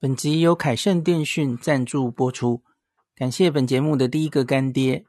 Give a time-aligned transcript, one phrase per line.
[0.00, 2.62] 本集由凯盛电讯赞助播出，
[3.16, 5.04] 感谢本节目的第一个干爹。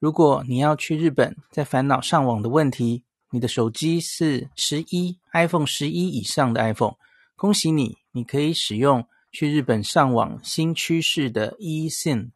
[0.00, 6.96] 如果你要去日本，在烦恼上网的问题，你的手机是十一 iPhone 十一以上的 iPhone，
[7.36, 12.30] 恭喜你，你可以使用去日本上网新趋势的 eSIM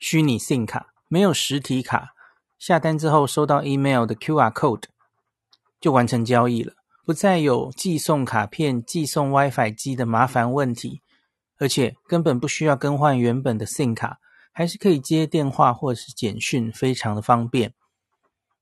[0.00, 2.08] 虚拟 SIM 卡，没有实体卡，
[2.58, 4.82] 下单之后收到 email 的 QR code
[5.80, 6.72] 就完成交易了。
[7.06, 11.02] 不再有寄送卡片、寄送 WiFi 机的麻烦问题，
[11.56, 14.18] 而且根本不需要更换原本的 SIM 卡，
[14.52, 17.72] 还是可以接电话或是简讯，非常的方便。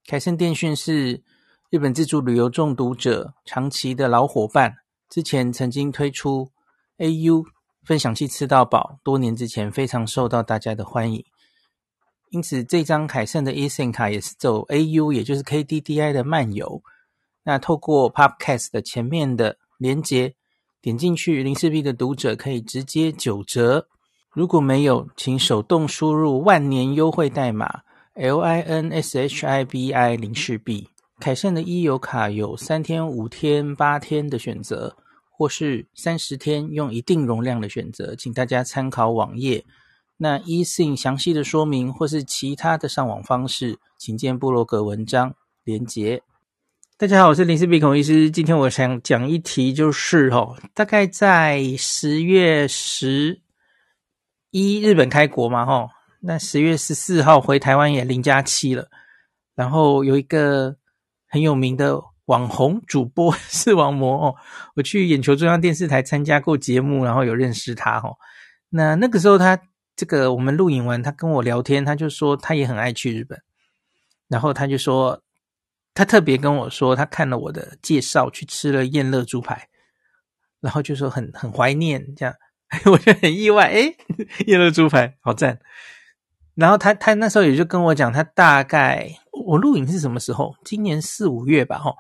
[0.06, 1.22] 凯盛电讯是
[1.70, 4.74] 日本自助旅游中毒者长期的老伙伴，
[5.08, 6.50] 之前曾经推出
[6.98, 7.46] AU
[7.86, 11.24] 分享器吃到饱，多年之前非常受到大家的欢迎，
[12.28, 16.82] 因此这张凯盛的 eSIM 卡也是走 AU，也就是 KDDI 的漫游。
[17.44, 20.34] 那透过 Podcast 的前面的连结
[20.82, 23.86] 点进去，零四 B 的读者可以直接九折。
[24.32, 27.82] 如果没有，请手动输入万年优惠代码
[28.14, 30.88] L I N S H I B I 零四 B。
[31.20, 34.96] 凯盛的 e 游卡有三天、五天、八天的选择，
[35.30, 39.64] 或是三十天用一定容量的选择，请大家参考网页。
[40.16, 46.22] 那 eSIM 详细的说明或是其他的上网方式，请见部落格文章连结。
[47.04, 48.30] 大家好，我是林氏璧孔医师。
[48.30, 53.42] 今天我想讲一题，就是哦，大概在十月十
[54.50, 55.90] 一日本开国嘛，吼，
[56.22, 58.88] 那十月十四号回台湾也零加七了。
[59.54, 60.76] 然后有一个
[61.28, 64.34] 很有名的网红主播 视网膜哦，
[64.74, 68.16] 我去眼球中央电视台参加过节目，然后有认识他哦。
[68.70, 69.60] 那那个时候他
[69.94, 73.38] 这个我们录影完，他跟我聊天，他就说他也很爱去日本，
[74.26, 75.20] 然后他就说。
[75.94, 79.68] 他特别跟我说，他看了我的介绍，去吃了燕乐猪排，
[80.60, 82.34] 然后就说很很怀念这样，
[82.90, 83.96] 我就很意外，诶，
[84.46, 85.60] 燕乐猪排好赞。
[86.56, 89.08] 然后他他那时候也就跟我讲，他大概
[89.46, 90.54] 我录影是什么时候？
[90.64, 91.94] 今年四五月吧，吼。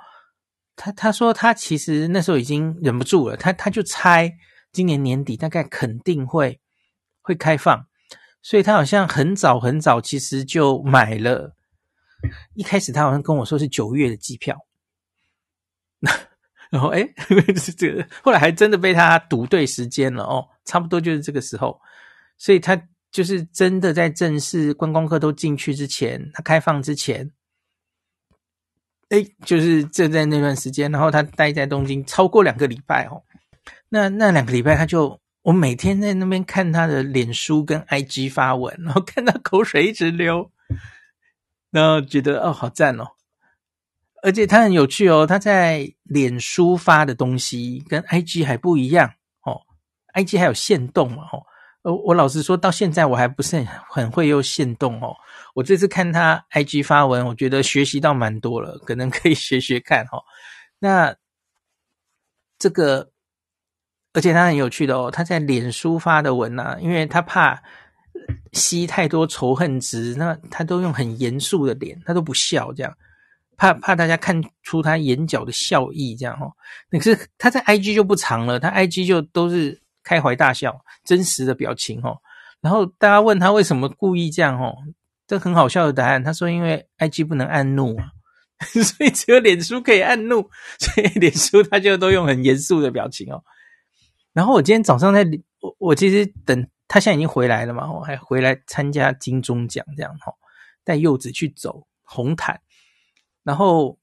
[0.76, 4.32] 他他说他其实那时候已经忍不住了，他他就猜
[4.72, 6.60] 今年年底大概肯定会
[7.22, 7.86] 会开放，
[8.42, 11.54] 所以他好像很早很早其实就买了。
[12.54, 14.56] 一开始他好像跟我说是九月的机票，
[16.70, 17.14] 然后诶
[17.76, 21.80] 这个后来还真的被他赌对时间了哦，差不多就是这个时候，
[22.36, 22.80] 所以他
[23.10, 27.30] 就是真的在正式观光客都进去之前，他开放之前，
[29.10, 33.22] 诶就是正在那段时间，然后他待在东京超过两个礼拜哦，
[33.88, 40.50] 那那两个礼拜他就我每天在那边看他的脸书跟 IG 发文，然后看他口水一直流。
[41.74, 43.04] 然后觉得哦，好赞哦，
[44.22, 45.26] 而且他很有趣哦。
[45.26, 49.12] 他在脸书发的东西跟 IG 还不一样
[49.42, 49.60] 哦
[50.14, 51.42] ，IG 还有限动哦。
[51.82, 55.16] 呃，我老实说到现在我还不是很很会用限动哦。
[55.52, 60.22] 我这次看他 IG 发文，我觉得学习到蛮多了，可能可以学学看哦。
[60.78, 61.12] 那
[62.56, 63.10] 这个，
[64.12, 65.10] 而且他很有趣的哦。
[65.10, 67.60] 他在脸书发的文呢，因为他怕。
[68.52, 72.96] 吸太多仇恨值，那他都用很严肃的脸，他都不笑，这样
[73.56, 76.52] 怕怕大家看出他眼角的笑意，这样哦。
[76.90, 82.16] 可是他在 IG 就不长了，他 IG 就都是开怀大笑，真实的表情哦。
[82.60, 84.72] 然后大家问他为什么故意这样哦，
[85.26, 88.06] 这很好笑的答案，他说因为 IG 不能按怒啊，
[88.62, 90.48] 所以只有脸书可以按怒，
[90.78, 93.42] 所以脸书他就都用很严肃的表情哦。
[94.32, 95.24] 然后我今天早上在，
[95.60, 96.66] 我我其实等。
[96.86, 97.90] 他现在已经回来了嘛？
[97.90, 100.32] 我还回来参加金钟奖这样哈，
[100.84, 102.60] 带柚子去走红毯，
[103.42, 103.98] 然后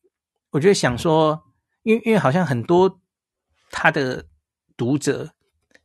[0.50, 1.42] 我就想说，
[1.84, 3.00] 因为因为好像很多
[3.70, 4.26] 他的
[4.76, 5.32] 读者，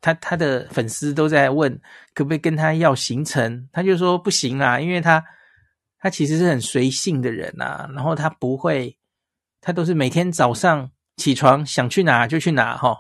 [0.01, 1.81] 他他的粉丝都在问
[2.15, 5.23] 可不可以跟他要行程，他就说不行啦，因为他
[5.99, 8.99] 他其实是很随性的人呐，然后他不会，
[9.61, 12.99] 他都是每天早上起床想去哪就去哪哈。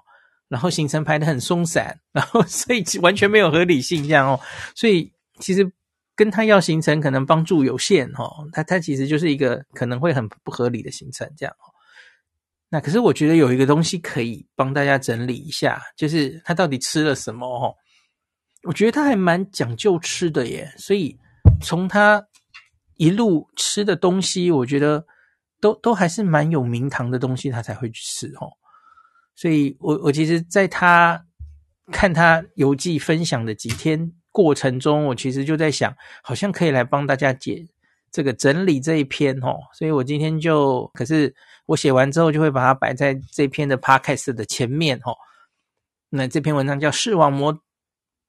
[0.49, 4.41] 然后行程排得很松散，然后 所以完全没有合理性这样哦，
[4.75, 5.71] 所以其实
[6.15, 11.72] 跟他要行程可能帮助有限哦，他他其实就是一个可能会很不合理的行程这样哦。
[12.69, 17.75] 那可是我觉得有一个东西可以帮大家整理一下，就是他到底吃了什么哦？
[18.65, 21.16] 我觉得他还蛮讲究吃的耶，所以
[21.63, 22.27] 从他
[22.97, 25.07] 一路吃的东西，我觉得
[25.60, 28.51] 都都还是蛮有名堂的东西，他才会去吃哦。
[29.36, 31.24] 所以我我其实在他
[31.92, 37.65] 看他游记分享的几天过程中，我其实就在想，好像可以来帮大家解
[38.10, 39.56] 这个整理这一篇哦。
[39.72, 41.33] 所以我今天就，可是
[41.66, 45.15] 我写完之后就会把它摆在这篇的 podcast 的前面哦。
[46.09, 47.59] 那这篇文章叫视网膜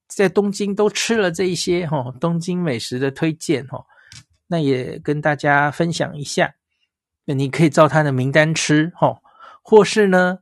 [0.08, 3.86] 在东京都吃了这一些哈、哦，东京美食的推荐哈、哦，
[4.48, 6.56] 那也跟大家分享一下。
[7.26, 9.18] 那你可以照他的名单吃哈、哦，
[9.62, 10.40] 或是呢，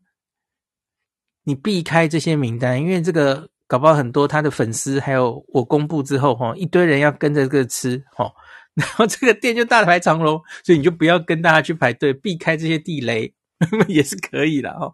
[1.46, 8.30] 你避开这些名单，因为这个搞不好很多他的粉丝，还有我公布之后哈、一堆人要跟着这个吃哈、
[8.74, 13.34] 然后这个店就大排长龙，所以你就不要跟大家去排队，避开这些地雷
[13.88, 14.94] 也是可以的哈。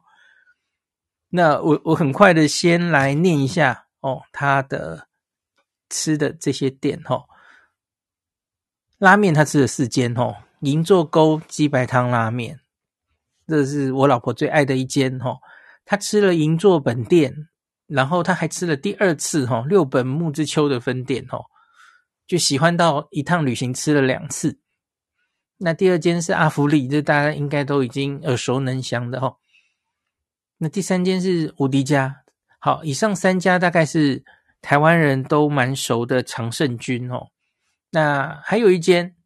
[1.29, 5.07] 那我我很快的先来念一下哦，他的
[5.89, 7.23] 吃的这些店哈、
[8.97, 10.35] 拉面他吃了四间哦。
[10.59, 12.59] 银座沟鸡白汤拉面，
[13.47, 15.39] 这是我老婆最爱的一间哈。
[15.91, 17.49] 他吃了银座本店，
[17.85, 21.43] 然后他还吃了第二次哈六本木之丘的分店哦，
[22.25, 24.61] 就喜欢到一趟旅行吃了两次。
[25.57, 29.35] 那第二间是阿福里，这大家应该都已经耳熟能详的哈。
[30.59, 32.23] 那第三间是无敌家。
[32.59, 34.23] 好，以上三家大概是
[34.61, 37.27] 台湾人都蛮熟的常胜军哦。
[37.89, 39.17] 那还有一间。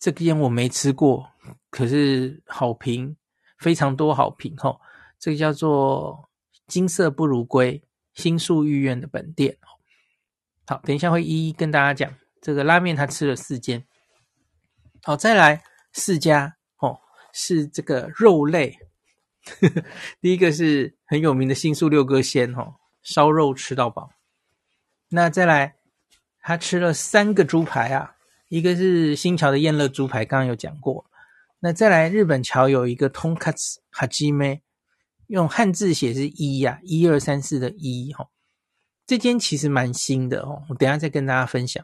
[0.00, 1.28] 这间我没吃过，
[1.70, 3.16] 可是好评
[3.58, 4.80] 非常多，好评吼。
[5.22, 6.28] 这个叫做
[6.66, 7.80] 金色不如归
[8.12, 9.56] 新宿御苑的本店。
[10.66, 13.86] 好，等一下会一一跟大家讲这个拉面，他吃了四间。
[15.04, 16.98] 好，再来四家哦，
[17.32, 18.80] 是这个肉类。
[20.20, 24.10] 第一个是很有名的新宿六哥鲜哦，烧肉吃到饱。
[25.10, 25.76] 那再来，
[26.40, 28.16] 他吃了三个猪排啊。
[28.48, 31.06] 一个是新桥的燕乐猪排，刚刚有讲过。
[31.60, 34.62] 那再来日本桥有一个通卡兹哈基梅，
[35.32, 38.28] 用汉字写是一呀，一二三四的一哈。
[39.06, 41.82] 这间其实蛮新的哦，我等下再跟大家分享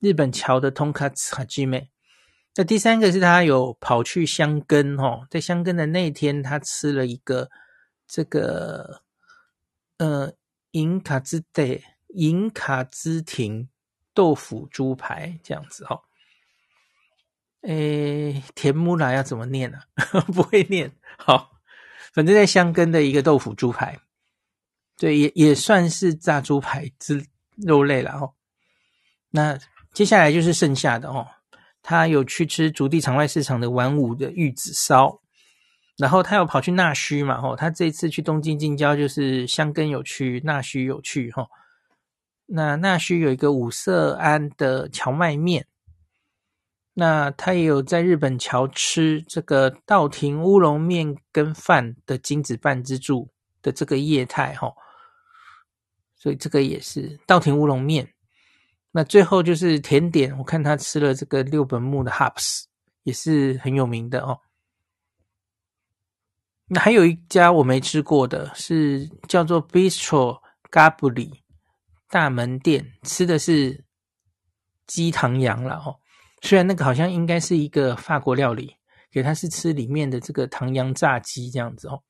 [0.00, 1.90] 日本桥的通卡兹哈基梅。
[2.54, 7.50] 那第三个是他有跑去箱根哈，在箱根的那天，他吃了一个
[8.08, 9.02] 这个
[9.98, 10.32] 呃
[10.70, 13.68] 银卡兹的银卡兹亭。
[14.14, 16.00] 豆腐猪排这样子、哦，
[17.68, 20.22] 诶，田木拉要怎么念呢、啊？
[20.32, 20.90] 不会念。
[21.18, 21.55] 好，
[22.16, 23.98] 反正在箱根的一个豆腐猪排，
[24.96, 27.26] 对，也也算是炸猪排之
[27.58, 28.32] 肉类了哦。
[29.32, 29.58] 那
[29.92, 31.26] 接下来就是剩下的哦，
[31.82, 35.20] 他有去吃竹地场外市场的玩五的玉子烧，
[35.98, 37.38] 然后他有跑去纳须嘛？
[37.42, 41.46] 哦，他这次去东京近郊就是箱根有去，纳须有去哈。
[42.46, 45.66] 那纳须有一个五色庵的荞麦面，
[46.98, 54.72] 那他也有在日本桥吃这个稻庭乌龙面跟饭的金子半之助的这个业态哈，
[56.14, 58.14] 所以这个也是稻庭乌龙面。
[58.92, 62.64] 那最后就是甜点，我看他吃了这个六本木的 Hops，
[63.02, 64.40] 也是很有名的哦。
[66.68, 70.40] 那还有一家我没吃过的是叫做 Bistro
[70.70, 71.30] Gabri。
[72.08, 73.84] 大门店吃的是
[74.86, 76.00] 鸡唐扬了哦，
[76.46, 78.76] 虽然那个好像应该是一个法国料理，
[79.10, 82.00] 给他是吃里面的这个唐扬炸鸡这样子哦。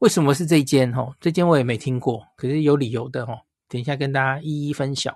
[0.00, 1.14] 为什么是这间哦？
[1.20, 3.42] 这间我也没听过，可是有理由的哦。
[3.68, 5.14] 等一下跟大家一一分享。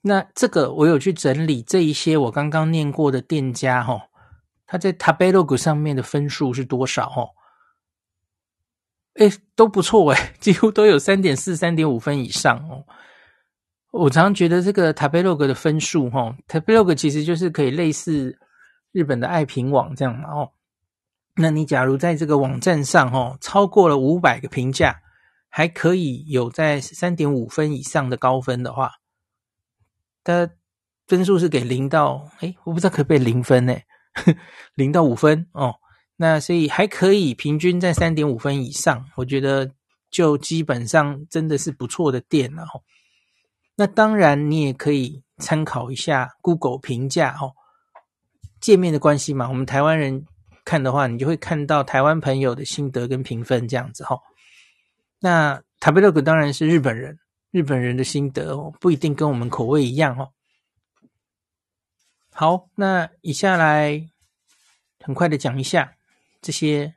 [0.00, 4.08] 那这个我有去整理这一些我刚刚念过的店家哈，
[4.66, 7.30] 他在 Tabelog 上面的分数是多少哦？
[9.14, 12.84] 哎，都不错哎，几乎都有三点四、三点五分以上哦。
[13.90, 18.38] 我常常觉得这个 Tabelog 的分数哈，Tabelog 其实就是可以类似
[18.92, 20.52] 日本的爱评网这样嘛哦。
[21.36, 25.00] 那你假如在这个网站上哈，超过了五百个评价，
[25.48, 28.90] 还可以有在三点五分以上的高分的话，
[30.22, 30.50] 它
[31.06, 33.74] 分数是给零到哎，我不知道可不可以零分呢？
[34.74, 35.76] 零到五分哦。
[36.16, 39.70] 那所以还可以平均在三点五分以上，我觉得
[40.10, 42.82] 就基本上真的是不错的店了哦。
[43.78, 47.54] 那当然你也可以参考一下 Google 评价哦，
[48.60, 49.48] 界面的关系嘛。
[49.48, 50.26] 我们台湾人
[50.64, 54.18] 看的话，你就会看到台湾朋友的心得跟评分这样子哈。
[55.20, 57.20] 那 Tabelog 当然是日本人，
[57.52, 60.32] 日本人的心得哦，不一定跟我们口味一样哦。
[62.32, 64.08] 好，那以下来
[65.00, 65.94] 很快的讲一下。
[66.40, 66.94] 这些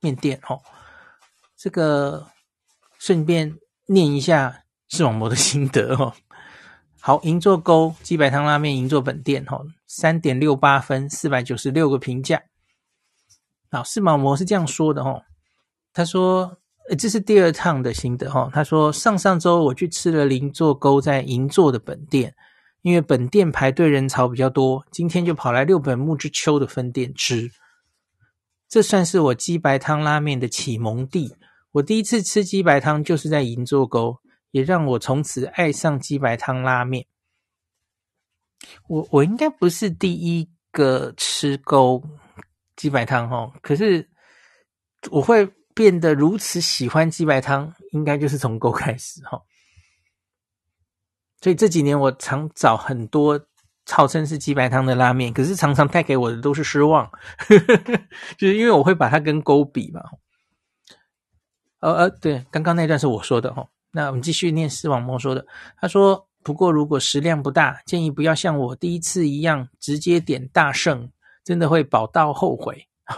[0.00, 0.62] 面店哦，
[1.56, 2.28] 这个
[2.98, 4.61] 顺便念一下
[4.92, 6.12] 视网膜的心得哦。
[7.00, 12.42] 好，银座沟鸡白汤拉面，银座本店哦，三点六八分，四百九十六个评价。
[13.70, 15.22] 好，视网膜是这样说的哦，
[15.94, 16.58] 他说，
[16.90, 18.50] 呃这是第二趟的心得哦。
[18.52, 22.34] 他说，上上周我去吃了银座沟在银座的本店，
[22.82, 27.50] 因为本店排队人潮比较多，今天就跑来六本木之丘的分店吃。
[28.68, 31.34] 这算是我鸡白汤拉面的启蒙地。
[31.72, 34.18] 我第一次吃鸡白汤就是在银座沟，
[34.52, 37.04] 也让我从此爱上鸡白汤拉面。
[38.86, 42.00] 我我应该不是第一个吃沟
[42.76, 44.08] 鸡白汤哈，可是
[45.10, 45.44] 我会
[45.74, 49.42] 变得如此喜欢鸡白汤，应该就是从沟开始哈。
[51.40, 53.40] 所以这几年我常找很多
[53.90, 57.10] 号称是鸡白汤的拉面，可是常常带给我的都是失望，
[58.38, 60.02] 就是因为我会把它跟勾比嘛。
[61.80, 63.68] 呃呃，对，刚刚那段是我说的哈。
[63.92, 65.46] 那我们继续念视网膜说的，
[65.80, 66.28] 他说。
[66.44, 71.08] 不过，如果食量不大，建议不要像我第一次一样直接点大圣，
[71.44, 72.88] 真的会饱到后悔。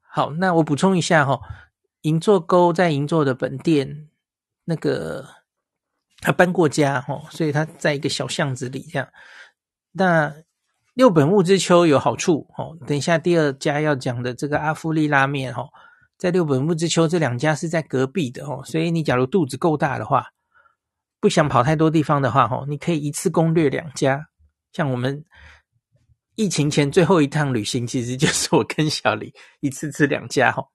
[0.00, 1.38] 好，那我补充一下哈，
[2.00, 4.08] 银座沟在银座的本店，
[4.64, 5.28] 那个
[6.20, 9.06] 他搬过家哈，所以他在一个小巷子里这样。
[9.92, 10.34] 那
[10.94, 15.68] 六本木之丘有好处哦，等一下第二家要讲的这个阿夫利拉面哈，
[16.16, 20.28] 在六本木之丘这两家是在隔壁的哦，所以你假如肚子够大的话。
[21.18, 24.28] 不想跑太多地方的话，吼，你可以一次攻略两家。
[24.70, 25.24] 像我们
[26.34, 30.68] 疫情前最后一趟旅行，其实就是我跟小李一次吃两家，吼。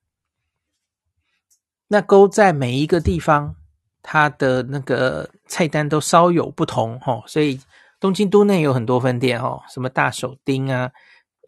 [1.88, 3.56] 那沟在每一个地方，
[4.02, 7.24] 它的那个菜单都稍有不同，吼。
[7.28, 7.62] 所以
[8.00, 10.92] 东京都内有很多分店，吼，什么大手町啊、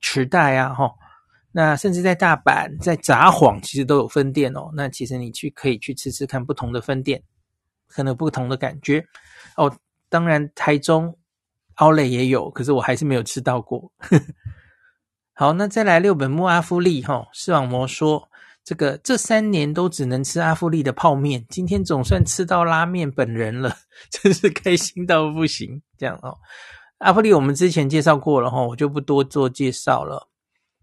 [0.01, 0.93] 池袋啊，吼。
[1.53, 4.69] 那甚至在大阪、在札幌，其实都有分店哦。
[4.75, 7.23] 那其实你去可以去吃吃看不同的分店。
[7.95, 9.05] 可能不同的感觉
[9.55, 9.71] 哦，
[10.09, 11.15] 当然台中
[11.75, 13.91] 奥莱也有，可是我还是没有吃到过。
[15.35, 18.27] 好，那再来六本木阿夫利哈，视网膜说
[18.63, 23.77] 这个这三年都只能吃阿夫利的泡面，今天总算吃到拉面本人了，
[24.09, 25.79] 真是开心到不行。
[25.95, 26.35] 这样哦，
[26.97, 30.29] 阿夫利我们之前介绍过了哈，我就不多做介绍了。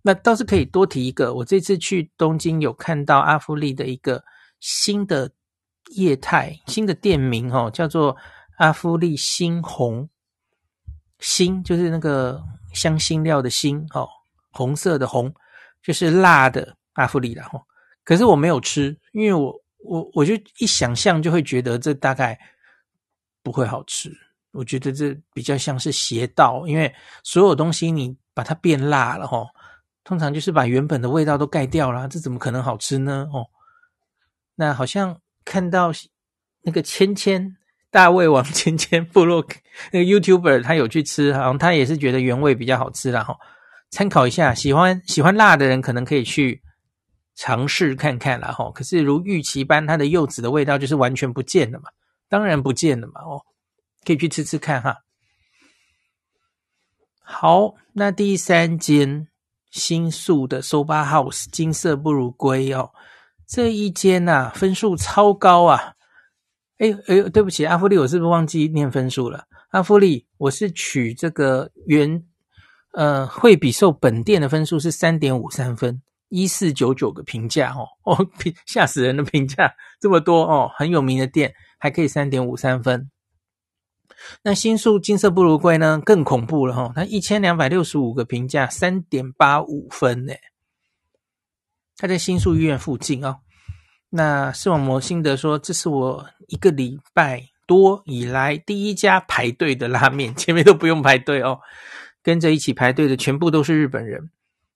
[0.02, 4.22] 那倒是可以多提一个，我这次去东京有看到阿芙利的一个
[4.60, 5.30] 新的。
[5.94, 8.16] 业态新的店名哦，叫做
[8.58, 10.08] 阿芙利新红，
[11.18, 12.40] 新就是那个
[12.72, 14.06] 香辛料的辛哦，
[14.52, 15.34] 红色的红
[15.82, 17.60] 就是辣的阿芙利啦吼。
[18.04, 22.38] 可是我没有吃，因为我我我就一想象就会觉得这大概
[23.42, 24.12] 不会好吃。
[24.52, 29.48] 我觉得这比较像是邪道，因为所有东西你把它变辣了吼，
[30.10, 33.28] 通常就是把原本的味道都盖掉了，这怎么可能好吃呢？
[33.32, 33.46] 哦，
[34.56, 35.20] 那好像。
[35.42, 35.90] 看到
[36.62, 37.56] 那个芊芊
[37.90, 39.44] 大胃王千千部落
[39.90, 43.36] 那个 YouTuber，他有去吃，好像他也是觉得原味比较好吃啦哈。
[43.90, 46.62] 参考一下，喜欢喜欢辣的人可能可以去
[47.34, 48.70] 尝试看看啦哈。
[48.70, 51.86] 可是如预期般，它的柚子的味道就是完全不见了嘛，
[52.28, 53.40] 当然不见了嘛哦，
[54.06, 54.98] 可以去吃吃看哈。
[57.22, 59.26] 好，那第三间
[59.70, 62.90] 新宿的 Soba House 金色不如归哦。
[63.46, 65.94] 这一间呐、分数超高啊！
[66.78, 69.44] 哎哎，对不起，阿夫利，我是不是忘记念分数了？
[69.70, 72.24] 阿夫利，我是取这个原
[72.92, 83.10] 呃惠比寿本店的分数是三点五三分，一四九九个评价哦哦，评 吓死人的评价这么多哦，很有名的店还可以三点五三分。
[84.42, 90.34] 那新宿金色不如归呢，更恐怖了哈、哦，它一千两百六十五个评价，三点八五分呢。
[91.96, 93.40] 他在新宿医院附近哦。
[94.08, 101.58] 那视网膜心得说，这是我一个礼拜多以来第一家排队的拉面，前面都不用排队哦。
[102.22, 104.30] 跟着一起排队的全部都是日本人，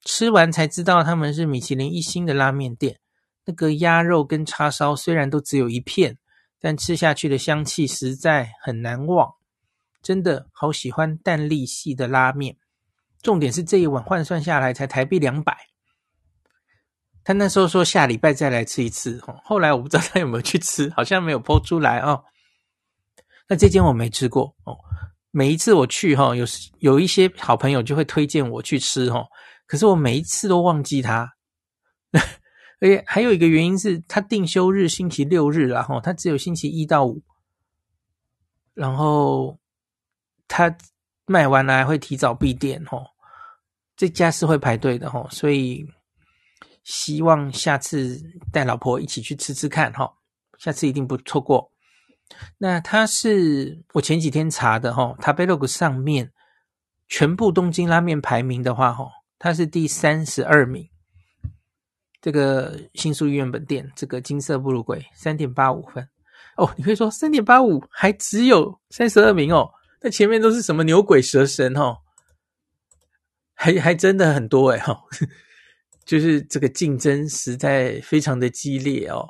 [0.04, 2.98] 吃完才知道他们是米其林一星的拉面店。
[3.44, 6.16] 那个鸭肉跟叉烧虽然都只有一片，
[6.64, 9.34] 但吃下去的香气实在很难忘。
[10.00, 12.56] 真的好喜欢淡丽系的拉面，
[13.20, 15.54] 重点是这一碗换算下来才台币两百。
[17.22, 22.24] 他那时候说下礼拜再来吃一次，后来我不知道他有没有去吃，好像没有 po 出来哦。
[23.46, 24.74] 那这间我没吃过哦。
[25.32, 26.46] 每一次我去哈，有
[26.78, 29.22] 有一些好朋友就会推荐我去吃哈，
[29.66, 31.30] 可是我每一次都忘记他。
[32.84, 37.22] 而且还有一个原因是他定休日星期六日，然后他只有星期一到五，
[38.74, 39.58] 然后
[40.46, 40.76] 他
[41.24, 42.98] 卖完了会提早闭店哈。
[43.96, 45.88] 这家是会排队的吼，所以。
[46.86, 48.20] 希望下次
[48.52, 50.18] 带老婆一起去吃吃看哈，
[50.58, 51.72] 下次一定不错过。
[52.58, 56.30] 那它是我前几天查的哈，它 Tabelog 上面
[57.08, 60.86] 全部东京拉面排名的话哈，它是第三十二名。
[62.24, 66.08] 这个新宿医院本店这个金色不如鬼三点八五分
[66.56, 71.98] 哦，你会说三点八五还只有三十二名哦，那前面都是什么牛鬼蛇神哦，
[73.52, 74.98] 还还真的很多诶哈。
[76.06, 79.28] 就是这个竞争实在非常的激烈哦。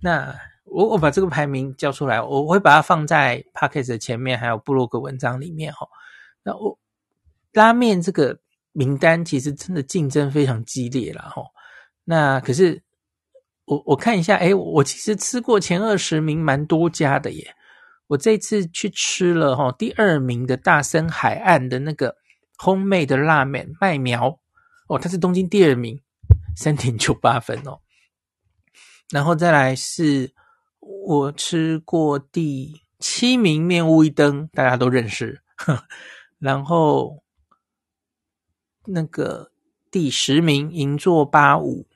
[0.00, 5.88] 那我我把这个排名叫出来，我会把它放在 Podcast 的前面，还有部落格文章里面哈、哦。
[6.44, 6.78] 那我
[7.52, 8.38] 拉面这个
[8.70, 11.46] 名单其实真的竞争非常激烈了哈、哦。
[12.10, 12.82] 那可是
[13.66, 17.54] 我我看一下，诶，我其实吃过前二十名蛮多家的耶。
[18.06, 22.16] 我这次去吃了哈、哦，第二名的大森海岸的那个
[22.56, 24.40] Homemade 的拉面麦苗
[24.88, 26.00] 哦，它是东京第二名，
[26.56, 27.80] 三点九八分哦。
[29.10, 30.32] 然后再来是
[30.80, 35.42] 我吃过第七名面屋一灯，大家都认识。
[35.56, 35.84] 呵，
[36.40, 37.22] 然后
[38.86, 39.52] 那个
[39.90, 41.86] 第十名银座八五，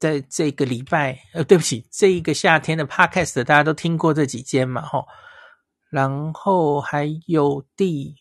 [0.00, 5.06] 在这个礼拜呃，对不起，这一个夏天的 Podcast 大家都听过这几间嘛，吼。
[5.90, 8.16] 然后还有第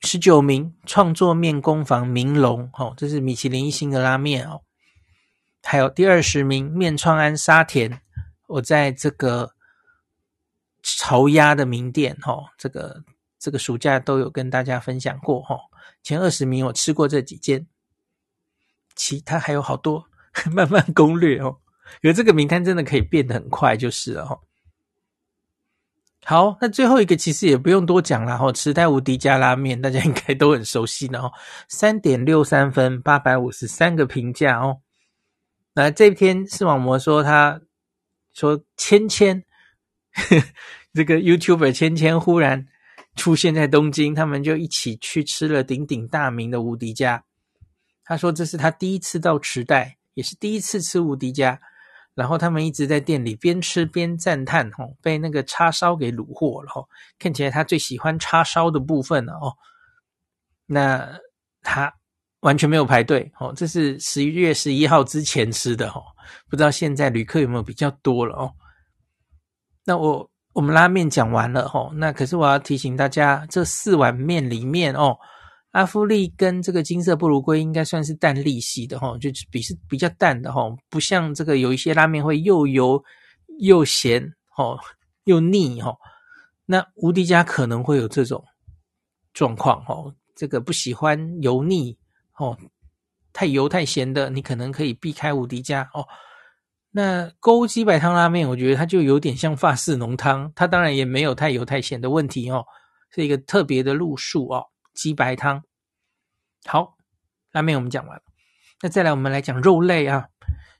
[0.00, 4.62] 十九名创作面工坊明龙，吼，这是米其林一星的拉面哦。
[5.62, 8.00] 还有第二十名面创安沙田，
[8.46, 9.52] 我在这个
[10.82, 13.04] 潮鸭的名店哈，这个
[13.38, 15.58] 这个暑假都有跟大家分享过哈。
[16.02, 17.66] 前二十名我吃过这几间，
[19.00, 20.04] 其他还有好多，
[20.52, 21.56] 慢慢攻略哦。
[22.02, 24.38] 有这个名单真的可以变得很快，就是了哈。
[26.22, 31.32] 好，那最后一个其实也不用多讲了哈，池袋无敌家拉面大家应该都很熟悉的哦，
[31.66, 34.82] 三点六三分，八百五十三个评价哦。
[35.72, 37.58] 那这篇视网膜说，他
[38.34, 39.42] 说芊芊，
[40.92, 42.66] 这个 YouTuber 芊芊忽然
[43.16, 47.24] 出现在东京，他们就一起去吃了鼎鼎大名的无敌家。
[48.04, 51.60] 他说这是他第一次到池袋，也是第一次吃无敌家。
[52.14, 56.88] 然后他们一直在店里边吃边赞叹，吼，被那个叉烧给虏获了，吼，
[57.18, 59.56] 看起来他最喜欢叉烧的部分了，哦。
[60.66, 61.20] 那
[61.62, 61.94] 他。
[62.40, 66.02] 完全没有排队哦，这是十一月十一号之前吃的哦，
[66.48, 68.50] 不知道现在旅客有没有比较多了哦。
[69.84, 75.18] 那我我们拉面讲完了哦，那可是我要提醒大家，这四碗面里面哦，
[75.70, 83.02] 阿芙丽跟这个金色不鲁龟应该算是淡丽系的哦，就是比是比较淡的哦，不像这个有一些拉面会又油
[83.60, 84.78] 又咸哦，
[85.24, 85.96] 又腻哦。
[86.66, 88.44] 那无敌家可能会有这种
[89.32, 91.96] 状况哦，这个不喜欢油腻。
[92.38, 92.56] 哦，
[93.34, 96.06] 太油太咸的，你可能可以避开无敌家哦。
[96.90, 102.64] 那沟鸡白汤拉面，我觉得它就有点像法式浓汤，它当然也没有太油太咸的问题哦，
[103.14, 104.64] 是一个特别的路数哦。
[104.94, 105.62] 鸡白汤，
[106.64, 106.96] 好，
[107.52, 108.20] 拉面我们讲完，
[108.82, 110.28] 那再来我们来讲肉类啊，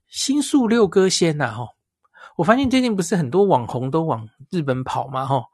[0.08, 1.68] 新宿六哥鲜呐哈。
[2.36, 5.44] 我发现最近不是很多网红都往日本跑嘛哈，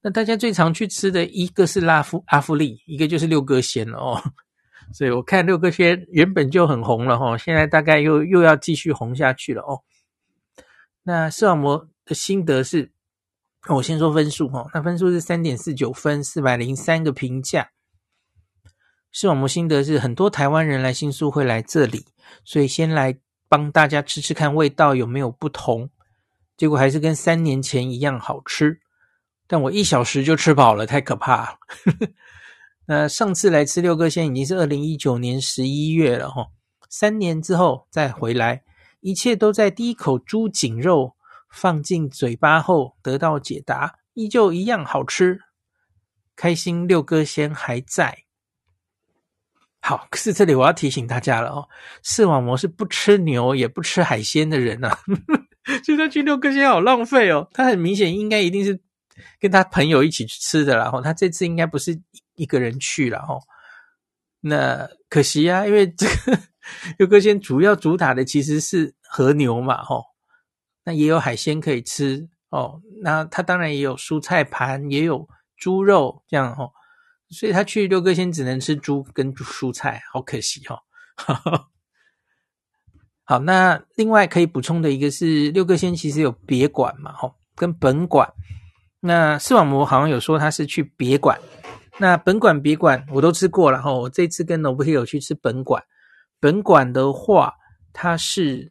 [0.00, 4.22] 那大家最常去吃的一个是拉夫阿芙利，一个就是六哥鲜哦。
[4.94, 9.82] 所以我看六哥鲜原本就很红了哈，现在大概又又要继续红下去了哦。
[11.02, 12.92] 那视网膜的心得是，
[13.68, 17.70] 我先说分数哈，那分数是三点四九分，四百零三个评价。
[19.18, 22.04] 视网膜心得是，很多台湾人来新宿会来这里，
[22.44, 25.88] 所以先来帮大家吃吃看味道有没有不同，
[26.54, 28.78] 结果还是跟三年前一样好吃，
[29.46, 31.56] 但我一小时就吃饱了，太可怕了。
[32.84, 36.48] 那上次来吃六哥仙已经是二零一九年十一月了哈，
[36.90, 38.64] 三年之后再回来，
[39.00, 41.16] 一切都在第一口猪颈肉
[41.50, 45.40] 放进嘴巴后得到解答，依旧一样好吃，
[46.36, 48.25] 开心六哥仙还在。
[49.86, 51.68] 好，可是这里我要提醒大家了哦，
[52.02, 54.98] 视网膜是不吃牛也不吃海鲜的人啊，
[55.84, 58.80] 就算去六哥鲜好浪费哦，他很明显应该一定是
[59.38, 62.00] 跟他朋友一起去吃的啦，然后他这次应该不是。
[62.38, 63.40] 一个人去了哦，
[64.42, 66.38] 那可惜啊，因为这个
[66.98, 70.04] 六哥鲜主要主打的其实是和牛嘛，吼，
[70.84, 76.70] 那也有海鲜可以吃哦，那他当然也有蔬菜盘，也有猪肉这样哦，
[77.30, 80.78] 所以他去六哥鲜只能吃猪跟蔬菜，好可惜哦。
[83.24, 88.32] 好，那另外可以补充的一个是六哥鲜其实有别馆嘛，吼，跟本馆，
[89.00, 91.40] 那视网膜好像有说他是去别馆。
[91.98, 95.82] 那本馆别馆我都吃过了哈，我这次跟 Nobuhiro 去吃本馆。
[96.38, 97.54] 本馆的话，
[97.92, 98.70] 它是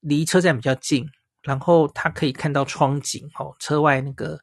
[0.00, 1.06] 离车站比较近，
[1.42, 4.38] 然后它可以看到窗景哦，车外那个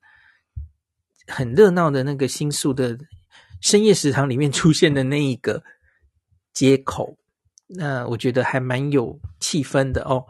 [1.26, 2.98] 很热闹的那个新宿的
[3.64, 5.64] 深夜食堂里面出现的那一个
[6.52, 7.18] 街口，
[7.66, 10.26] 那我觉得还蛮有气氛的哦。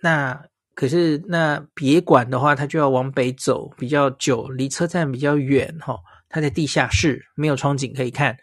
[0.00, 5.98] 那可是那别馆的话，它就要往北走比较久，离车站比较远哈。
[6.30, 8.38] 它在地下室，没有窗景可以看。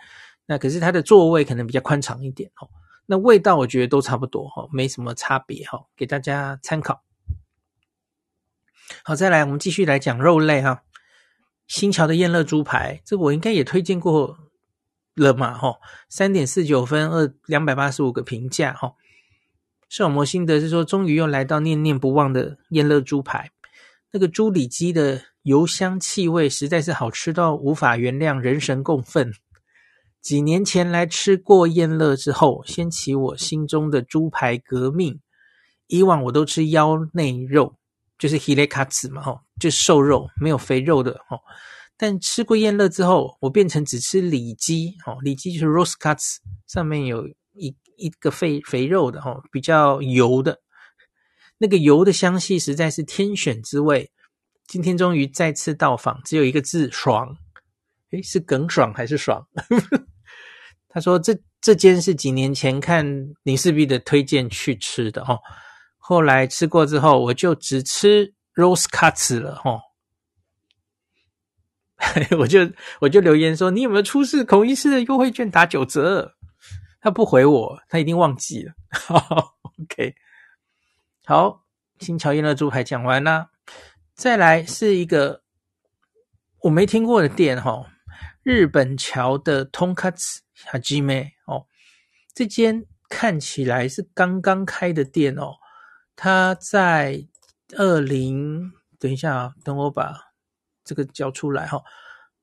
[0.45, 2.69] 那可是它的座位可能比较宽敞一点哦。
[3.07, 7.01] 那味道我觉得都差不多哈，没什么差别哈，给大家参考。
[9.03, 10.83] 好，再来我们继续来讲肉类哈。
[11.67, 14.37] 新桥的燕乐猪排，这我应该也推荐过
[15.15, 15.75] 了嘛哈，
[16.09, 18.93] 三点四九分，二两百八十五个评价哈。
[19.89, 23.51] 视网膜心得是说，终于又来到念念不忘的燕乐猪排，
[24.11, 29.33] 那个猪里脊的油香气味实在是好吃到无法原谅，人神共愤。
[30.21, 35.19] 几年前来吃过燕乐之后，掀起我心中的猪排革命。
[35.87, 37.75] 以往我都吃腰内肉，
[38.17, 41.39] 就是 hile 卡子嘛，吼，就瘦肉，没有肥肉的，哦。
[41.97, 50.59] 但吃过燕乐之后，我变成只吃里脊，哦，里脊就是 roast cuts，上面有一一个肥肥肉的，哦，比较油的，
[51.57, 54.11] 那个油的香气实在是天选之味。
[54.67, 57.37] 今天终于再次到访，只有一个字，爽。
[58.11, 59.47] 诶，是耿爽还是爽？
[60.89, 63.05] 他说这：“这间是几年前看
[63.43, 65.39] 林氏璧的推荐去吃的哦，
[65.97, 69.81] 后来吃过之后，我就只吃 rose cuts 了哦。
[72.39, 72.59] 我就
[72.99, 76.35] 我就留言说：你有没有出示孔医师的优惠券打九折？
[76.99, 78.73] 他不回我，他一定忘记了。
[78.91, 80.15] 好， OK，
[81.25, 81.65] 好，
[81.99, 83.51] 新桥燕乐猪排讲完了，
[84.13, 85.43] 再来是一个
[86.63, 87.85] 我没听过的店哈、哦，
[88.43, 91.67] 日本桥的 Tonkatsu。”哈基妹哦，
[92.33, 95.53] 这间看起来是刚刚开的店哦。
[96.15, 97.27] 他在
[97.75, 100.13] 二零，等一下啊，等我把
[100.83, 101.81] 这个交出来哈。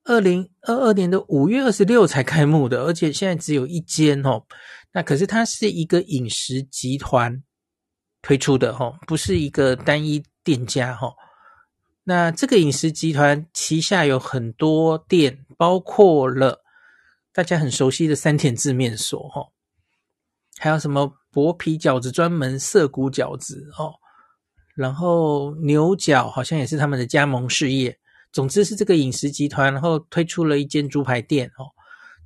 [0.05, 4.45] 二零二二年的五月二十六才开幕的，而且现在只有一间哦。
[4.93, 7.43] 那可是它是一个饮食集团
[8.21, 11.15] 推出的哈，不是一个单一店家哈。
[12.05, 16.63] 那这个饮食集团旗下有很多店，包括了。
[17.33, 19.49] 大家很熟悉的三田字面所，哈，
[20.57, 23.95] 还有什么薄皮饺子专门涩谷饺子哦，
[24.75, 27.99] 然后牛角好像也是他们的加盟事业。
[28.33, 31.71] 总之是这个饮食集团，然后推出了一间猪排店哦。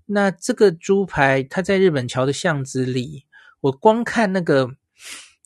[0.07, 3.25] 那这个猪排它在日本桥的巷子里，
[3.61, 4.69] 我光看那个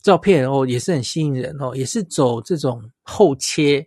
[0.03, 3.87] 照片哦，也是很吸引人哦，也是走这种厚切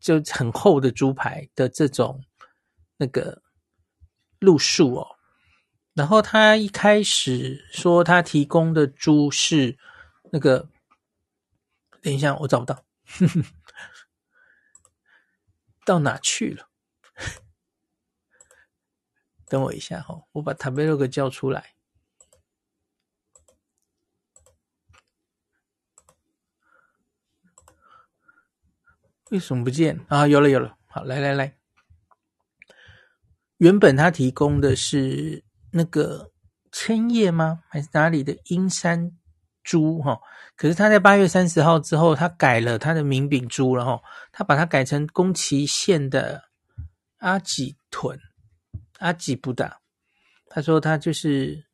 [0.00, 2.20] 就很厚的猪排的这种
[2.96, 3.40] 那个。
[4.42, 5.06] 路数哦，
[5.94, 9.78] 然后他一开始说他提供的猪是
[10.32, 10.68] 那个，
[12.02, 12.84] 等一下我找不到，
[15.86, 16.68] 到哪去了？
[19.48, 21.76] 等我一下哈，我把 Tabelog 叫出来，
[29.30, 30.26] 为什么不见啊？
[30.26, 31.56] 有了有了，好，来来来。
[33.58, 36.32] 原本他提供的是那个
[36.72, 37.62] 千叶吗？
[37.68, 39.16] 还是哪里的阴山
[39.62, 40.00] 猪？
[40.02, 40.20] 哈，
[40.56, 46.44] 可是他在八月三十号之后，他改了他的名饼猪了哈，他把它改成宫崎县的
[47.18, 48.18] 阿吉豚，
[48.98, 49.80] 阿吉不大。
[50.48, 51.64] 他说他就是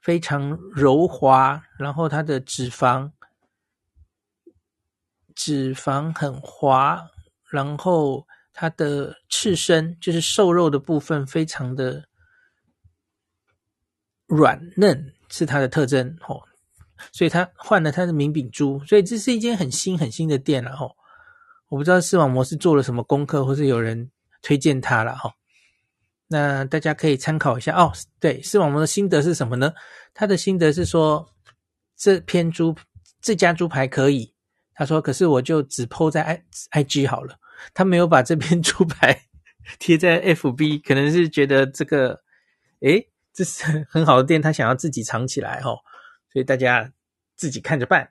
[0.00, 3.10] 非常柔滑，然后它的脂肪
[5.34, 7.08] 脂肪很滑，
[7.50, 8.26] 然后。
[8.54, 12.06] 它的刺身就是瘦肉的部分，非常的
[14.26, 16.46] 软嫩，是它的特征哦。
[17.10, 20.94] 所以他换了他的名饼猪，所以这是一间很新很新的店了哦。
[21.68, 24.10] 我不知道视网膜是做了什么功课，或是有人
[24.42, 25.32] 推荐他了哈。
[26.28, 27.92] 那大家可以参考一下哦。
[28.20, 29.72] 对，视网膜的心得是什么呢？
[30.14, 31.26] 他的心得是说，
[31.96, 32.74] 这篇猪
[33.20, 34.34] 这家猪排可以，
[34.74, 37.36] 他说，可是我就只 po 在 I I G 好了。
[37.74, 39.22] 他没有把这篇猪排
[39.78, 42.20] 贴在 FB，可能是觉得这个，
[42.80, 45.78] 诶，这是很好的店，他想要自己藏起来哦，
[46.32, 46.92] 所以大家
[47.36, 48.10] 自己看着办。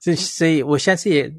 [0.00, 1.32] 这所以，我下次也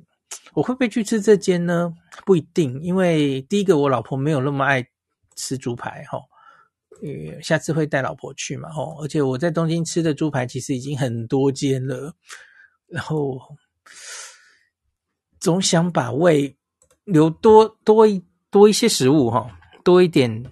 [0.54, 1.94] 我会不会去吃这间呢？
[2.26, 4.86] 不一定，因为第一个我老婆没有那么爱
[5.36, 6.20] 吃猪排哈，
[7.02, 12.16] 呃，下次会带老婆去嘛，哦，而且我在东京吃的猪排其实已经很多间了，
[12.88, 13.40] 然后。
[15.40, 16.58] 总想把胃
[17.06, 19.48] 留多多一多一些食物哈，
[19.84, 20.44] 多一点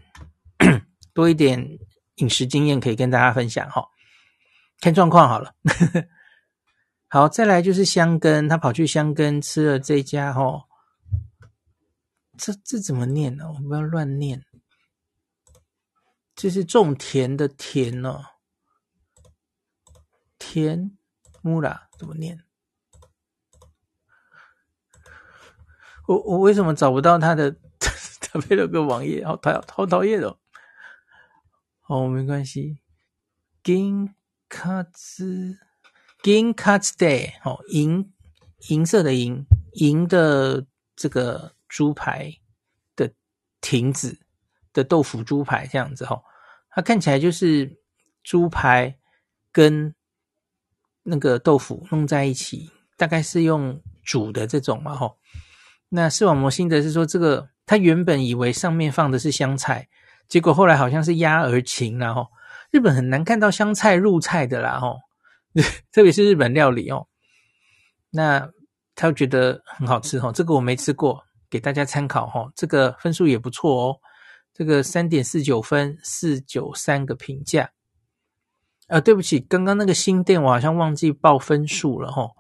[1.12, 1.80] 多一点
[2.18, 3.84] 饮食经验可以跟大家分享哈，
[4.80, 5.56] 看状况好了。
[7.08, 10.66] 好，再来就是香根，他跑去香根吃了这家哈，
[12.38, 13.46] 这这怎么念呢？
[13.48, 14.44] 我不要乱念，
[16.36, 18.22] 这是种田的田哦，
[20.38, 20.98] 田
[21.42, 22.44] 木拉怎么念？
[26.08, 27.56] 我我为什么找不到他的
[28.20, 29.26] 他配了个网页？
[29.26, 30.38] 好讨好讨厌哦！
[31.88, 32.80] 哦，没关系。
[33.64, 34.14] 银
[34.48, 35.58] 卡兹，
[36.24, 38.14] 银卡兹 day，哦，银
[38.70, 42.34] 银色的银，银的这个猪排
[42.96, 43.12] 的
[43.62, 44.20] 亭子
[44.74, 46.24] 的豆腐猪排这样子哈、哦，
[46.70, 47.78] 它看起来就是
[48.24, 48.98] 猪排
[49.52, 49.94] 跟
[51.04, 55.16] 那个豆腐弄在一起，大概是用煮的这种嘛哈、哦。
[55.90, 59.88] 那视网膜心得是说，这个他原本以为上面放的是香菜。
[60.28, 62.28] 结果后来好像是鸭儿芹，然后
[62.76, 64.98] 日本很难看到香菜入菜的啦，吼，
[65.94, 67.08] 特别是日本料理哦。
[68.10, 68.50] 那
[68.96, 73.96] 他觉得很好吃，吼，这个我没吃过，给大家参考，哦，这个分数也不错哦，
[74.54, 77.70] 这个三点四九分，四九三个评价。
[78.88, 82.32] 呃，对不起，刚刚那个新店我好像忘记报分数了，吼，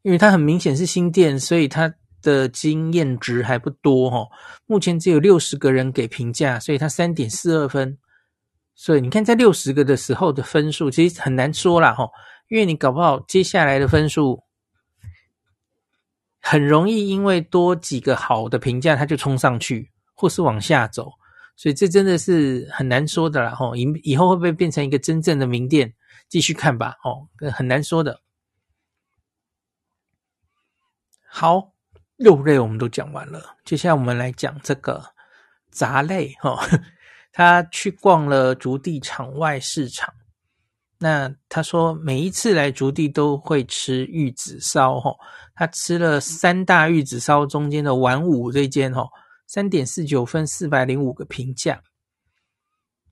[0.00, 1.92] 因为它很明显是新店，所以它。
[2.22, 4.28] 的经验值还不多哈，
[4.66, 7.96] 目前只有六十个人给评价，所以他三点四二分。
[8.82, 12.08] 所以你看，在六十个的时候的分数，其实很难说啦哈，
[12.48, 14.42] 因为你搞不好接下来的分数
[16.40, 21.12] 很容易因为多几个好的评价，它就冲上去，或是往下走，
[21.56, 23.70] 所以这真的是很难说的啦哈。
[23.76, 25.92] 以以后会不会变成一个真正的名店，
[26.30, 28.22] 继续看吧哦，很难说的。
[31.26, 31.74] 好。
[32.16, 35.02] 肉类我们都讲完了，接下来我们来讲这个
[35.70, 36.66] 杂类哈。
[37.40, 40.12] 他去逛了竹地场外市场，
[40.98, 45.10] 那他说每一次来竹地都会吃玉子烧哈。
[45.54, 49.08] 他吃了三大玉子烧中间的丸五这间哈，
[49.46, 51.80] 三点四九分，四百零五个评价。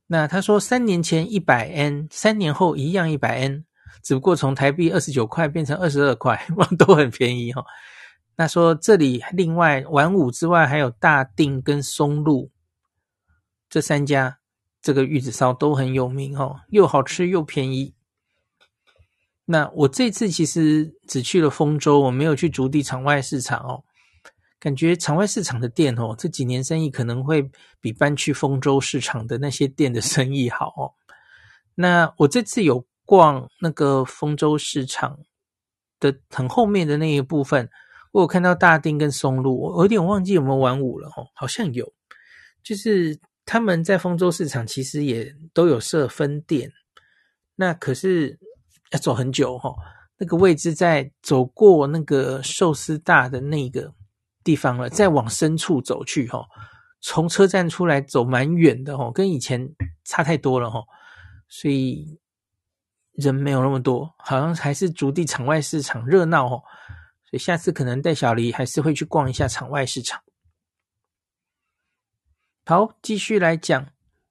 [0.06, 3.64] 那他说三年前一百 N，三年后一样一百 N，
[4.02, 6.38] 只不过从台币二十九块变成二十二块，
[6.78, 7.64] 都很便宜哈。
[8.36, 12.50] 那说这里另外丸五之外还有大定跟松露
[13.68, 14.38] 这三家，
[14.80, 17.94] 这个玉子烧都很有名哦，又好吃又便宜。
[19.44, 23.84] 那我这次其实只去了丰州，我没有去竹地场外市场哦。
[24.60, 27.48] 感觉场外市场的店哦，这几年生意可能会
[27.80, 30.94] 比搬去丰州市场的那些店的生意好哦。
[31.76, 35.20] 那我这次有逛那个丰州市场
[36.00, 37.70] 的很后面的那一部分。
[38.10, 41.92] 我有看到大丁跟松露，我有点忘记有没有玩五了哦，好像有，
[42.62, 43.18] 就是
[43.50, 46.70] 他们在丰州市场其实也都有设分店，
[47.56, 48.38] 那可是
[48.90, 49.74] 要走很久哈，
[50.18, 53.94] 那个位置在走过那个寿司大的那个
[54.44, 56.44] 地方了，再往深处走去哈，
[57.00, 59.66] 从车站出来走蛮远的哈，跟以前
[60.04, 60.82] 差太多了哈，
[61.48, 62.20] 所以
[63.12, 66.62] 人没有那么多，好像还是筑地场外市场热闹哦。
[67.24, 70.20] 所以下次可能带小黎还是会去逛一下场外市场。
[72.68, 73.88] 好，继续来讲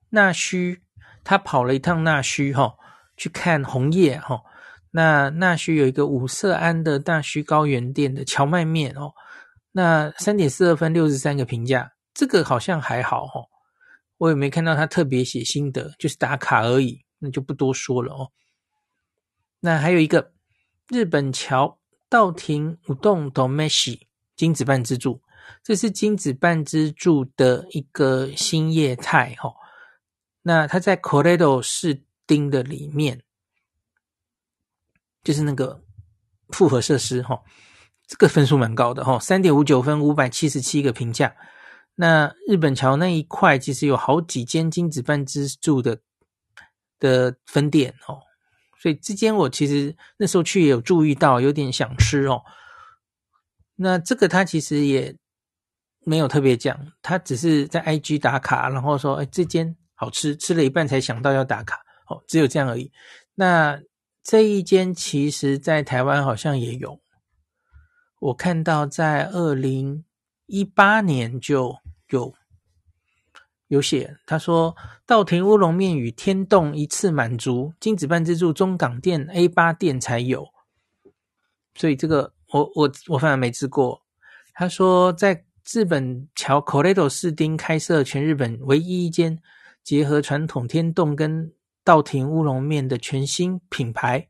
[0.10, 0.84] 纳须，
[1.24, 2.76] 他跑了一趟纳须哈，
[3.18, 4.44] 去看红叶哈。
[4.92, 9.12] 那纳须有一个五色庵的大须高原店的荞麦面哦，
[9.72, 13.42] 那三点四二分，六十三个评价，这个好像还好哈。
[14.20, 18.30] 我也没看到他特别写心得，就是打卡而已，那就不多说了哦。
[19.62, 20.32] 那还有一个
[20.90, 21.80] 日本桥。
[22.08, 25.24] 稻庭五洞斗美喜金子半自助，
[25.64, 29.54] 这是金子半支柱的一个新业态哈。
[30.42, 33.24] 那它在 Corredo 市町的里面，
[35.24, 35.84] 就是那个
[36.50, 37.42] 复合设施哈。
[38.08, 41.36] 这个分数蛮高的哈，三点五九分，五百七十七个评价。
[41.96, 46.00] 那日本桥那一块其实有好几间金子半支柱的
[47.00, 48.22] 的分店哦。
[48.80, 52.44] 所以之间我其实那时候去也有注意到，有点想吃哦。
[53.76, 55.18] 那这个它其实也
[56.08, 62.92] 没有特别讲，他只是在 IG 打卡，然后说：“哎，这间好吃。”吃了一半才想到要打卡，哦，只有这样而已。
[63.36, 63.78] 那
[64.24, 67.02] 这一间其实在台湾好像也有，
[68.20, 70.06] 我看到在二零
[70.46, 71.76] 一八年就
[72.10, 72.34] 有。
[73.70, 74.74] 有写，他说
[75.06, 80.48] 稻庭乌龙面与天洞一次满足，金子半自助中港店 A 八店才有，
[81.76, 84.02] 所以这个我我我反而没吃过。
[84.54, 89.42] 他说在日本桥 Corredo 市町开设全日本唯一一间
[89.84, 91.54] 结合传统天洞跟
[91.84, 94.30] 稻庭乌龙面的全新品牌，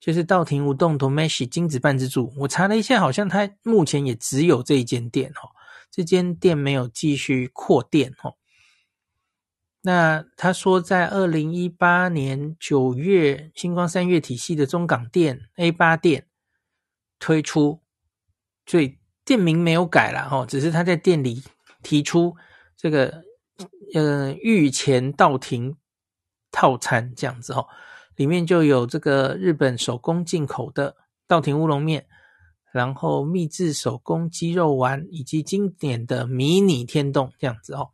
[0.00, 2.32] 就是稻庭乌洞 Tomeshi 金子半之助。
[2.38, 5.54] 我查了一下，好像他目前也只有这一间店哦，
[5.90, 8.34] 这间店没有继续扩店哦。
[9.82, 16.26] 那他说，在二零一八年九月，星光三月体系的中港店 A 八店
[17.20, 17.82] 推出，
[18.64, 18.95] 最
[19.26, 21.42] 店名没有改了哈，只是他在店里
[21.82, 22.34] 提出
[22.76, 23.24] 这个
[23.92, 25.76] 呃御前道庭
[26.52, 27.66] 套餐这样子哦，
[28.14, 32.06] 里面就有这个日本手工进口的稻庭乌龙面，
[32.72, 37.90] 然后秘制手工鸡肉丸，以及经典的迷你天洞这样子哦。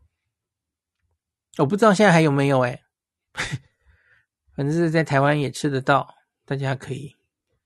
[1.56, 2.82] 我不知道现在还有没有诶，
[4.54, 6.14] 反正是在台湾也吃得到，
[6.44, 7.16] 大家可以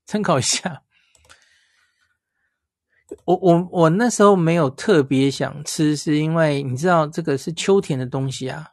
[0.04, 0.84] 参考一下。
[3.24, 8.72] 我我我那时候没有特别想吃，是因为你知道这个是秋田的东西啊。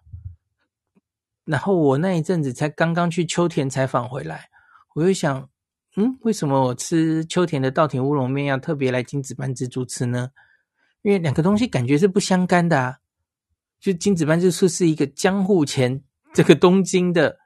[1.46, 4.50] 然后我那一阵子才刚刚去秋田采访回来，
[4.96, 5.50] 我就想，
[5.98, 10.32] 嗯，为什么我吃秋田的稻田乌龙面要特别来金子班自助吃呢？
[11.02, 12.98] 因为两个东西感觉是不相干的啊。
[13.80, 16.02] 就金子班自助是一个江户前
[16.34, 17.38] 这个东京的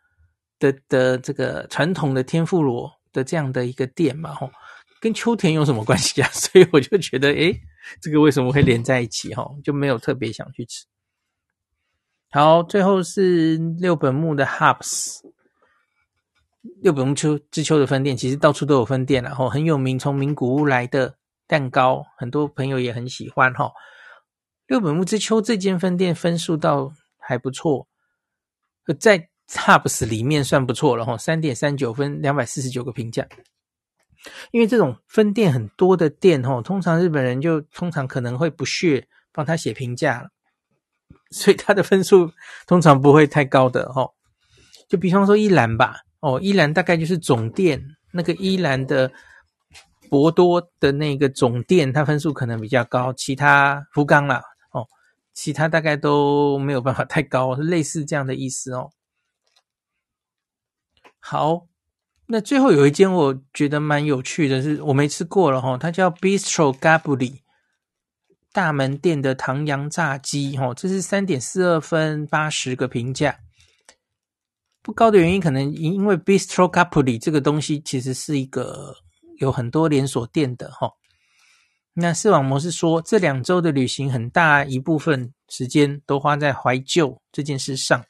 [0.60, 4.52] 的的这个传统的天妇罗的这样的一个店嘛，吼。
[5.00, 6.30] 跟秋田有什么关系啊？
[6.34, 7.60] 所以我就觉得，诶，
[8.02, 9.34] 这个为什么会连在一起？
[9.36, 10.86] 哈，就没有特别想去吃。
[12.30, 15.20] 好，最后是六本木的 Hubs，
[16.82, 23.54] 六本木秋之秋的分店，其实到处都有分店，然后很有名，从名古屋来的蛋糕，很多朋友也很喜欢。
[23.54, 23.72] 哈，
[24.66, 27.88] 六本木之秋这间分店分数倒还不错，
[29.00, 31.06] 在 Hubs 里面算不错了。
[31.06, 33.26] 哈，三点三九分，两百四十九个评价。
[34.52, 40.30] 因为这种分店很多的店，吼，通常日本人就通常可能会不屑帮他写评价了，
[41.32, 42.32] 所以他的分数
[42.66, 44.14] 通常不会太高的，吼。
[44.88, 49.12] 就比方说一兰吧，哦，一兰大概就是总店那个一兰的
[50.10, 54.88] 博多的那个总店，它分数可能比较高，其他福冈啦，哦，
[55.34, 58.90] 其他大概都没有办法太高，类似这样的意思哦。
[61.20, 61.67] 好。
[62.30, 67.40] 那最后有一间我觉得蛮有趣的是，我没吃过了哈，它叫 Bistro Gaburi
[68.52, 73.40] 大门店的唐扬炸鸡哈，这是三点四二分八十个评价，
[74.82, 78.94] 不高的原因可能因为 Bistro Gaburi 这个东西其实是一个
[79.38, 80.92] 有很多连锁店的哈。
[81.94, 88.04] 那视网膜是说，这两周的旅行很大一部分时间都花在怀旧这件事上，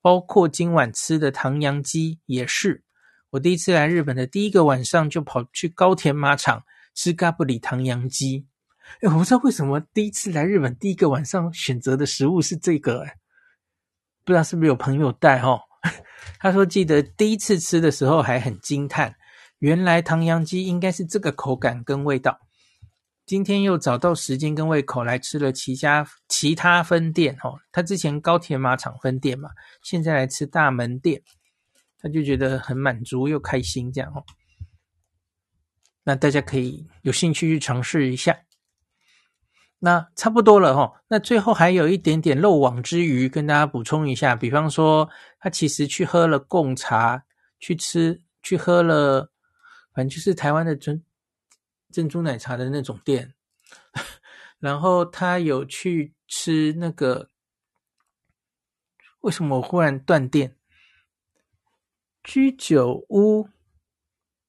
[0.00, 2.84] 包括今晚吃的唐扬鸡也是。
[3.30, 6.64] 我第一次来日本的第一个晚上，就跑去高田马场
[6.94, 8.46] 吃嘎布里唐扬鸡。
[9.02, 13.16] 哎，我不知道为什么第一次来日本第一个晚上选择的食物是这个，哎，
[14.24, 15.60] 不知道是不是有朋友带哈？
[16.40, 19.14] 他说记得第一次吃的时候还很惊叹，
[19.58, 22.38] 原来唐扬鸡应该是这个口感跟味道。
[23.26, 29.50] 今天又找到时间跟胃口来吃了其他其他分店哈，他之前高田马场分店嘛，
[29.82, 31.20] 现在来吃大门店。
[32.00, 34.24] 他就觉得很满足又开心，这样哦。
[36.04, 38.38] 那大家可以有兴趣去尝试一下。
[39.80, 41.04] 那差不多了哈。
[41.08, 44.34] 那最后还有一点点漏网之鱼，跟大家补充一下。
[44.34, 45.08] 比方说，
[45.38, 47.24] 他其实去喝了贡茶，
[47.60, 49.30] 去吃，去喝了，
[49.92, 51.04] 反正就是台湾的珍
[51.92, 53.34] 珍珠奶茶的那种店。
[54.58, 57.28] 然后他有去吃那个，
[59.20, 60.56] 为什么我忽然断电？
[62.28, 63.48] 居酒屋，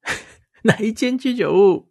[0.64, 1.90] 哪一间居酒屋？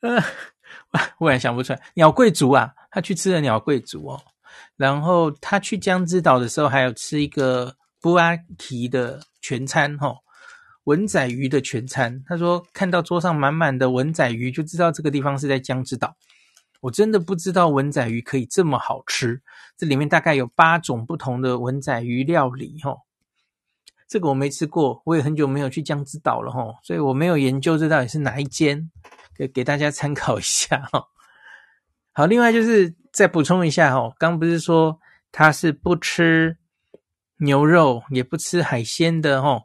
[0.00, 0.22] 呃，
[1.18, 1.82] 忽然想不出来。
[1.94, 4.22] 鸟贵族啊，他去吃了鸟贵族哦。
[4.76, 10.16] 然后他去江之岛的时候，还有吃一个布阿提的全餐哈、哦，
[10.84, 12.22] 吻仔鱼的全餐。
[12.24, 16.14] 他说看到桌上满满的文仔鱼，就知道这个地方是在江之岛。
[16.80, 19.42] 我真的不知道文仔鱼可以这么好吃。
[19.76, 22.92] 这里面大概有八种不同的文仔鱼料理哈。
[22.92, 22.98] 哦
[24.12, 28.90] 这个我没吃过，我也很久没有去江之岛了哈，所以我没有研究这到底是哪一间，
[29.34, 31.06] 给给大家参考一下哈。
[32.12, 36.58] 好，另外就是再补充一下哈，刚不是说他是不吃
[37.38, 39.62] 牛肉也不吃海鲜的哈，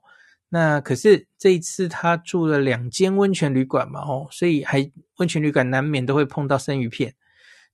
[0.48, 7.14] 那可是这一次他住了两间温泉旅馆嘛哦，所以还温泉旅馆难免都会碰到生鱼片，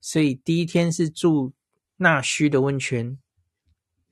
[0.00, 1.52] 所以第一天是住
[1.98, 3.16] 那须的温泉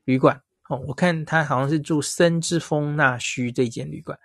[0.04, 0.42] 旅馆。
[0.68, 4.18] 哦我看他好像是住森之风那须这间旅馆，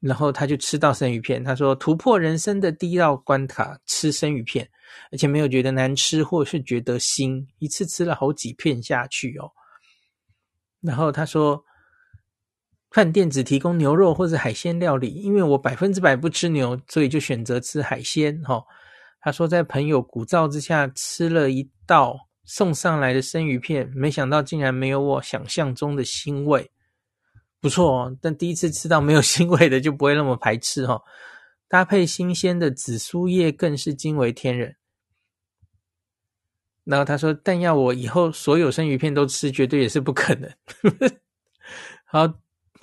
[0.00, 1.42] 然后他就吃到生鱼片。
[1.42, 4.68] 他说突破人生的第一道关卡，吃生鱼片，
[5.10, 9.50] 而且没有觉得难吃或是觉得腥，一次吃了好几片下去哦。
[10.80, 11.64] 然后他说，
[12.90, 18.42] 饭店只提供牛肉或者海鲜料理，因为我百分之百不吃牛，所以就选择吃海鲜。
[18.42, 18.62] 哈，
[19.20, 22.25] 他说在朋友鼓噪之下吃了一道。
[22.46, 26.70] 送上来的生鱼片，没想到竟然没有我想象中的腥味，
[27.60, 28.16] 不错哦。
[28.22, 31.02] 但第一次吃到没有腥味的，就不会那么排斥哦。
[31.68, 34.76] 搭配新鲜的紫苏叶，更是惊为天人。
[36.84, 40.48] 然后他说：“但要我以后所有生鱼片都吃，绝对也是不可能。
[42.06, 42.32] ”好，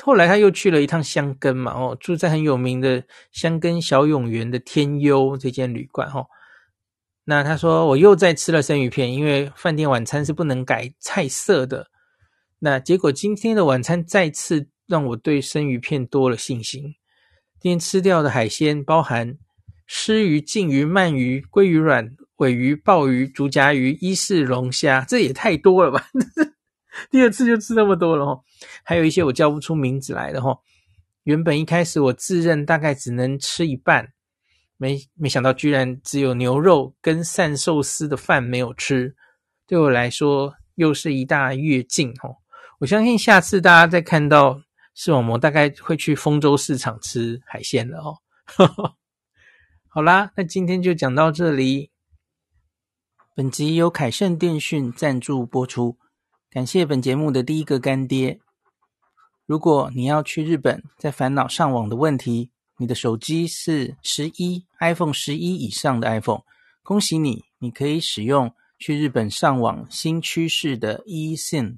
[0.01, 3.01] 后来他又去了一趟箱根嘛，哦，住在很有名的
[3.31, 6.27] 箱根小永园的天优这间旅馆，哦。
[7.25, 11.87] 那他说我又再吃了生鱼片，因为饭店晚餐是不能改菜色的。
[12.59, 16.95] 那结果今天的晚餐再次让我对生鱼片多了信心。
[17.59, 19.37] 今天吃掉的海鲜包含
[19.89, 26.05] 鰤鱼、鯖鱼、鳗鱼、鲑鱼卵、尾鱼、鲍鱼、竹筴鱼、伊势龙虾，这也太多了吧！
[27.09, 28.41] 第二次就吃那么多了哦。
[28.83, 30.57] 还有一些我叫不出名字来的哈。
[31.23, 34.09] 原本一开始我自认大概只能吃一半。
[34.83, 39.15] 没没想到，居然只有牛肉跟膳寿司的饭没有吃，
[39.65, 42.35] 对我来说又是一大跃进哦。
[42.79, 44.61] 我相信下次大家再看到
[44.93, 48.17] 视网膜，大概会去丰州市场吃海鲜了哦。
[49.87, 51.89] 好啦，那今天就讲到这里。
[53.33, 55.97] 本集由凯盛电讯赞助播出，
[56.51, 58.41] 感谢本节目的第一个干爹。
[59.45, 62.52] 如果你要去日本，在烦恼上网的问题。
[62.83, 66.41] 你的手机是十一 iPhone 十一以上的 iPhone，
[66.83, 71.77] 恭喜你，你可以使用去日本上网新趋势的 eSIM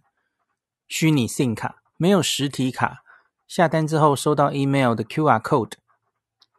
[0.87, 3.03] 虚拟 SIM 卡，没有实体卡，
[3.47, 5.73] 下单之后收到 email 的 QR code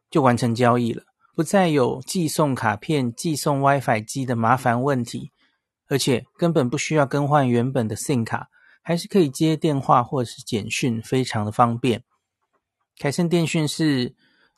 [0.08, 1.02] 就完成交易了，
[1.34, 5.32] 不再有寄送卡片、寄送 WiFi 机的麻烦问题，
[5.88, 8.48] 而且根本不需要更换原本的 SIM 卡，
[8.80, 12.04] 还是可以接电话或是简讯，非常的方便。
[12.96, 14.14] 凯盛电讯是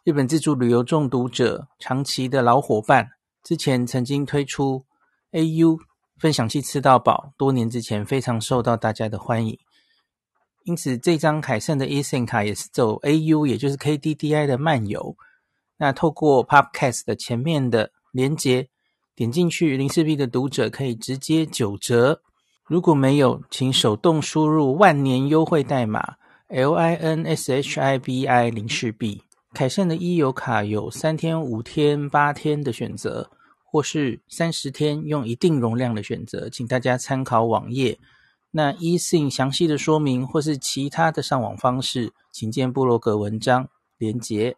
[0.09, 3.11] 日本自助旅游中毒者长期的老伙伴，
[3.45, 4.87] 之前曾经推出
[5.33, 5.77] AU
[6.17, 9.59] 分享器吃到饱，多年之前非常受到大家的欢迎。
[10.65, 15.15] 因此，这张凯盛的 eSIM 卡也是走 AU，也就是 KDDI 的漫游。
[15.77, 18.71] 那透过 Podcast 的前面的连结，
[19.15, 22.23] 点进去，零四 B 的读者可以直接九折。
[22.65, 26.15] 如果没有，请手动输入万年优惠代码
[26.49, 29.25] LINSHIBI 零四 B。
[29.55, 33.31] 凯盛的一游卡有三天、五天、八天的选择，
[33.65, 37.99] 或是三十天用一定容量的选择，请大家参考网页。
[38.51, 44.57] 那 E 信详细的说明或是其他的上网方式，请见部落格文章连结。